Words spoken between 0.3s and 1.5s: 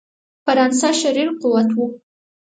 فرانسه شریر